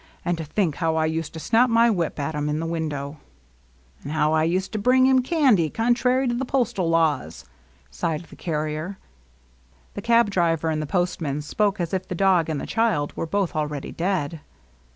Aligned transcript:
"And 0.25 0.35
to 0.39 0.43
think 0.43 0.77
how 0.77 0.95
I 0.95 1.05
used 1.05 1.31
to 1.33 1.39
snap 1.39 1.69
my 1.69 1.91
whip 1.91 2.19
at 2.19 2.33
'em 2.33 2.49
in 2.49 2.59
the 2.59 2.65
window 2.65 3.17
1 3.17 3.17
"^' 4.03 4.03
An' 4.05 4.11
how 4.13 4.33
I 4.33 4.45
used 4.45 4.71
to 4.71 4.79
bring 4.79 5.05
him 5.05 5.21
candy, 5.21 5.69
contrary 5.69 6.27
to 6.27 6.33
the 6.33 6.43
postal 6.43 6.89
laws!" 6.89 7.45
sighed 7.91 8.23
the 8.23 8.35
carrier. 8.35 8.97
The 9.93 10.01
cab 10.01 10.31
driver 10.31 10.71
and 10.71 10.81
the 10.81 10.87
postman 10.87 11.43
spoke 11.43 11.79
as 11.79 11.93
if 11.93 12.07
the 12.07 12.15
dog 12.15 12.49
and 12.49 12.59
the 12.59 12.65
child 12.65 13.15
were 13.15 13.27
both 13.27 13.55
already 13.55 13.91
dead. 13.91 14.41